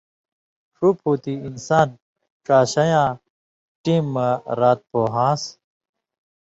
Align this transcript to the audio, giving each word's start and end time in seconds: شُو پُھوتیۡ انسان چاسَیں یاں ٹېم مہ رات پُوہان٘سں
شُو 0.75 0.87
پُھوتیۡ 0.99 1.43
انسان 1.47 1.87
چاسَیں 2.45 2.89
یاں 2.91 3.09
ٹېم 3.83 4.05
مہ 4.13 4.27
رات 4.59 4.79
پُوہان٘سں 4.89 5.45